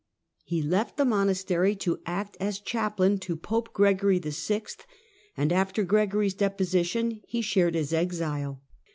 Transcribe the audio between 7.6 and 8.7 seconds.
his exile.